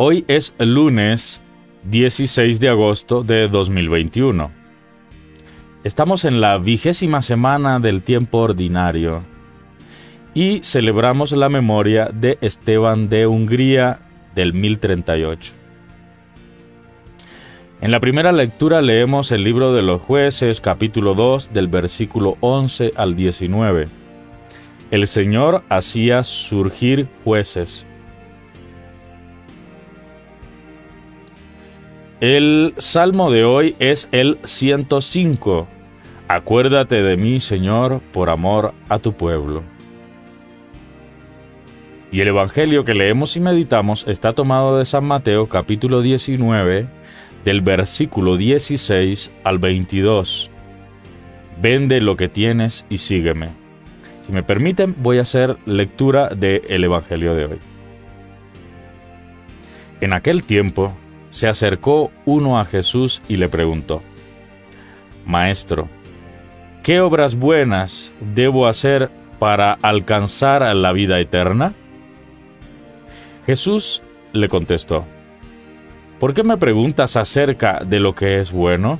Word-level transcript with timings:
Hoy 0.00 0.24
es 0.28 0.54
lunes 0.60 1.40
16 1.90 2.60
de 2.60 2.68
agosto 2.68 3.24
de 3.24 3.48
2021. 3.48 4.52
Estamos 5.82 6.24
en 6.24 6.40
la 6.40 6.56
vigésima 6.58 7.20
semana 7.20 7.80
del 7.80 8.02
tiempo 8.02 8.38
ordinario 8.38 9.24
y 10.34 10.60
celebramos 10.62 11.32
la 11.32 11.48
memoria 11.48 12.10
de 12.14 12.38
Esteban 12.40 13.08
de 13.08 13.26
Hungría 13.26 13.98
del 14.36 14.54
1038. 14.54 15.54
En 17.80 17.90
la 17.90 17.98
primera 17.98 18.30
lectura 18.30 18.80
leemos 18.80 19.32
el 19.32 19.42
libro 19.42 19.72
de 19.72 19.82
los 19.82 20.00
jueces 20.00 20.60
capítulo 20.60 21.14
2 21.14 21.52
del 21.52 21.66
versículo 21.66 22.36
11 22.38 22.92
al 22.94 23.16
19. 23.16 23.88
El 24.92 25.08
Señor 25.08 25.64
hacía 25.68 26.22
surgir 26.22 27.08
jueces 27.24 27.84
El 32.20 32.74
salmo 32.78 33.30
de 33.30 33.44
hoy 33.44 33.76
es 33.78 34.08
el 34.10 34.38
105. 34.42 35.68
Acuérdate 36.26 37.00
de 37.00 37.16
mí, 37.16 37.38
Señor, 37.38 38.00
por 38.12 38.28
amor 38.28 38.74
a 38.88 38.98
tu 38.98 39.12
pueblo. 39.12 39.62
Y 42.10 42.20
el 42.20 42.26
Evangelio 42.26 42.84
que 42.84 42.94
leemos 42.94 43.36
y 43.36 43.40
meditamos 43.40 44.04
está 44.08 44.32
tomado 44.32 44.78
de 44.78 44.84
San 44.84 45.04
Mateo 45.04 45.48
capítulo 45.48 46.02
19, 46.02 46.88
del 47.44 47.60
versículo 47.60 48.36
16 48.36 49.30
al 49.44 49.58
22. 49.60 50.50
Vende 51.62 52.00
lo 52.00 52.16
que 52.16 52.28
tienes 52.28 52.84
y 52.90 52.98
sígueme. 52.98 53.50
Si 54.22 54.32
me 54.32 54.42
permiten, 54.42 54.96
voy 54.98 55.18
a 55.18 55.22
hacer 55.22 55.56
lectura 55.66 56.30
del 56.30 56.82
Evangelio 56.82 57.36
de 57.36 57.44
hoy. 57.44 57.58
En 60.00 60.12
aquel 60.12 60.42
tiempo, 60.42 60.92
se 61.30 61.48
acercó 61.48 62.10
uno 62.24 62.58
a 62.58 62.64
Jesús 62.64 63.22
y 63.28 63.36
le 63.36 63.48
preguntó, 63.48 64.02
Maestro, 65.26 65.88
¿qué 66.82 67.00
obras 67.00 67.34
buenas 67.36 68.12
debo 68.34 68.66
hacer 68.66 69.10
para 69.38 69.72
alcanzar 69.82 70.74
la 70.74 70.92
vida 70.92 71.20
eterna? 71.20 71.74
Jesús 73.46 74.02
le 74.32 74.48
contestó, 74.48 75.04
¿por 76.18 76.34
qué 76.34 76.42
me 76.42 76.56
preguntas 76.56 77.16
acerca 77.16 77.80
de 77.84 78.00
lo 78.00 78.14
que 78.14 78.40
es 78.40 78.52
bueno? 78.52 78.98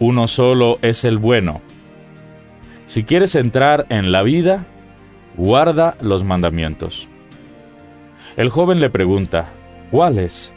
Uno 0.00 0.28
solo 0.28 0.78
es 0.82 1.04
el 1.04 1.18
bueno. 1.18 1.60
Si 2.86 3.04
quieres 3.04 3.34
entrar 3.34 3.86
en 3.88 4.12
la 4.12 4.22
vida, 4.22 4.66
guarda 5.36 5.96
los 6.00 6.24
mandamientos. 6.24 7.08
El 8.36 8.50
joven 8.50 8.80
le 8.80 8.90
pregunta, 8.90 9.48
¿cuáles? 9.90 10.52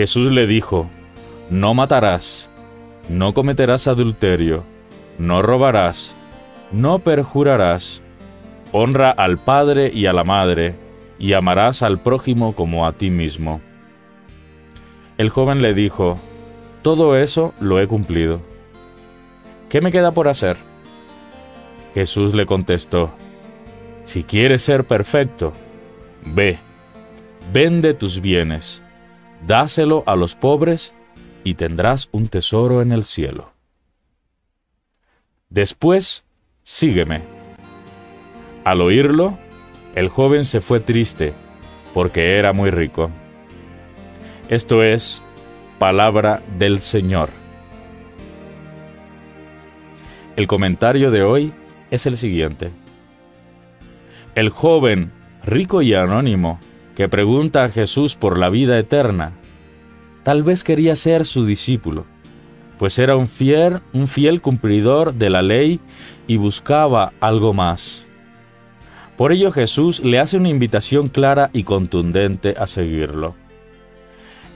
Jesús 0.00 0.32
le 0.32 0.46
dijo, 0.46 0.88
No 1.50 1.74
matarás, 1.74 2.48
no 3.10 3.34
cometerás 3.34 3.86
adulterio, 3.86 4.64
no 5.18 5.42
robarás, 5.42 6.14
no 6.72 7.00
perjurarás, 7.00 8.00
honra 8.72 9.10
al 9.10 9.36
Padre 9.36 9.90
y 9.92 10.06
a 10.06 10.14
la 10.14 10.24
Madre, 10.24 10.74
y 11.18 11.34
amarás 11.34 11.82
al 11.82 11.98
prójimo 11.98 12.54
como 12.54 12.86
a 12.86 12.92
ti 12.92 13.10
mismo. 13.10 13.60
El 15.18 15.28
joven 15.28 15.60
le 15.60 15.74
dijo, 15.74 16.18
Todo 16.80 17.18
eso 17.18 17.52
lo 17.60 17.78
he 17.78 17.86
cumplido. 17.86 18.40
¿Qué 19.68 19.82
me 19.82 19.92
queda 19.92 20.12
por 20.12 20.28
hacer? 20.28 20.56
Jesús 21.92 22.34
le 22.34 22.46
contestó, 22.46 23.10
Si 24.04 24.24
quieres 24.24 24.62
ser 24.62 24.84
perfecto, 24.84 25.52
ve, 26.24 26.58
vende 27.52 27.92
tus 27.92 28.22
bienes 28.22 28.82
dáselo 29.46 30.02
a 30.06 30.16
los 30.16 30.34
pobres 30.34 30.94
y 31.44 31.54
tendrás 31.54 32.08
un 32.12 32.28
tesoro 32.28 32.82
en 32.82 32.92
el 32.92 33.04
cielo. 33.04 33.52
Después, 35.48 36.24
sígueme. 36.62 37.22
Al 38.64 38.80
oírlo, 38.80 39.38
el 39.94 40.08
joven 40.08 40.44
se 40.44 40.60
fue 40.60 40.80
triste, 40.80 41.32
porque 41.92 42.36
era 42.36 42.52
muy 42.52 42.70
rico. 42.70 43.10
Esto 44.48 44.82
es 44.82 45.22
palabra 45.78 46.42
del 46.58 46.80
Señor. 46.80 47.30
El 50.36 50.46
comentario 50.46 51.10
de 51.10 51.22
hoy 51.22 51.52
es 51.90 52.06
el 52.06 52.16
siguiente. 52.16 52.70
El 54.34 54.50
joven, 54.50 55.10
rico 55.44 55.82
y 55.82 55.94
anónimo, 55.94 56.60
que 56.94 57.08
pregunta 57.08 57.64
a 57.64 57.68
Jesús 57.68 58.14
por 58.14 58.38
la 58.38 58.50
vida 58.50 58.78
eterna, 58.78 59.32
tal 60.22 60.42
vez 60.42 60.64
quería 60.64 60.96
ser 60.96 61.24
su 61.26 61.46
discípulo, 61.46 62.04
pues 62.78 62.98
era 62.98 63.16
un 63.16 63.26
fiel, 63.26 64.40
cumplidor 64.40 65.14
de 65.14 65.30
la 65.30 65.42
ley 65.42 65.80
y 66.26 66.36
buscaba 66.36 67.12
algo 67.20 67.52
más. 67.52 68.06
Por 69.16 69.32
ello 69.32 69.52
Jesús 69.52 70.00
le 70.00 70.18
hace 70.18 70.38
una 70.38 70.48
invitación 70.48 71.08
clara 71.08 71.50
y 71.52 71.64
contundente 71.64 72.54
a 72.58 72.66
seguirlo. 72.66 73.34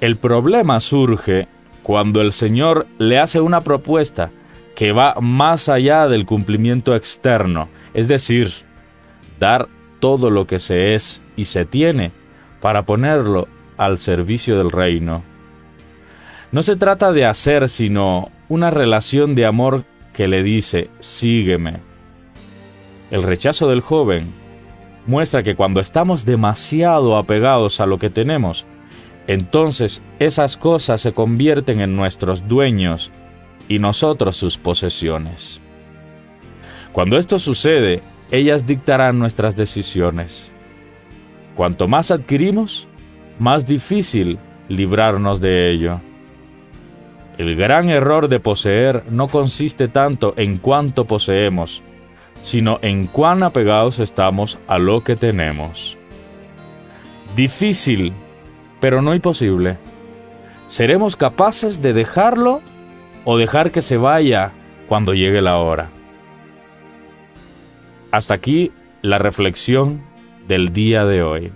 El 0.00 0.16
problema 0.16 0.78
surge 0.80 1.48
cuando 1.82 2.20
el 2.20 2.32
Señor 2.32 2.86
le 2.98 3.18
hace 3.18 3.40
una 3.40 3.60
propuesta 3.60 4.30
que 4.76 4.92
va 4.92 5.16
más 5.20 5.68
allá 5.68 6.06
del 6.06 6.26
cumplimiento 6.26 6.94
externo, 6.94 7.68
es 7.92 8.08
decir, 8.08 8.52
dar 9.38 9.68
todo 9.98 10.30
lo 10.30 10.46
que 10.46 10.60
se 10.60 10.94
es 10.94 11.22
y 11.36 11.46
se 11.46 11.64
tiene 11.64 12.12
para 12.62 12.86
ponerlo 12.86 13.48
al 13.76 13.98
servicio 13.98 14.56
del 14.56 14.70
reino. 14.70 15.22
No 16.52 16.62
se 16.62 16.76
trata 16.76 17.12
de 17.12 17.26
hacer, 17.26 17.68
sino 17.68 18.30
una 18.48 18.70
relación 18.70 19.34
de 19.34 19.44
amor 19.44 19.84
que 20.12 20.28
le 20.28 20.44
dice, 20.44 20.88
sígueme. 21.00 21.80
El 23.10 23.24
rechazo 23.24 23.68
del 23.68 23.80
joven 23.80 24.32
muestra 25.06 25.42
que 25.42 25.56
cuando 25.56 25.80
estamos 25.80 26.24
demasiado 26.24 27.16
apegados 27.16 27.80
a 27.80 27.86
lo 27.86 27.98
que 27.98 28.10
tenemos, 28.10 28.64
entonces 29.26 30.00
esas 30.20 30.56
cosas 30.56 31.00
se 31.00 31.12
convierten 31.12 31.80
en 31.80 31.96
nuestros 31.96 32.46
dueños 32.46 33.10
y 33.68 33.80
nosotros 33.80 34.36
sus 34.36 34.56
posesiones. 34.56 35.60
Cuando 36.92 37.18
esto 37.18 37.40
sucede, 37.40 38.02
ellas 38.30 38.66
dictarán 38.66 39.18
nuestras 39.18 39.56
decisiones. 39.56 40.52
Cuanto 41.56 41.88
más 41.88 42.10
adquirimos, 42.10 42.88
más 43.38 43.66
difícil 43.66 44.38
librarnos 44.68 45.40
de 45.40 45.70
ello. 45.70 46.00
El 47.38 47.56
gran 47.56 47.90
error 47.90 48.28
de 48.28 48.40
poseer 48.40 49.04
no 49.10 49.28
consiste 49.28 49.88
tanto 49.88 50.34
en 50.36 50.58
cuánto 50.58 51.06
poseemos, 51.06 51.82
sino 52.42 52.78
en 52.82 53.06
cuán 53.06 53.42
apegados 53.42 53.98
estamos 53.98 54.58
a 54.66 54.78
lo 54.78 55.02
que 55.02 55.16
tenemos. 55.16 55.98
Difícil, 57.36 58.12
pero 58.80 59.00
no 59.00 59.14
imposible. 59.14 59.76
¿Seremos 60.68 61.16
capaces 61.16 61.82
de 61.82 61.92
dejarlo 61.92 62.60
o 63.24 63.36
dejar 63.38 63.70
que 63.70 63.82
se 63.82 63.96
vaya 63.96 64.52
cuando 64.88 65.14
llegue 65.14 65.42
la 65.42 65.58
hora? 65.58 65.90
Hasta 68.10 68.34
aquí 68.34 68.72
la 69.00 69.18
reflexión 69.18 70.02
del 70.48 70.72
día 70.72 71.04
de 71.04 71.22
hoy. 71.22 71.52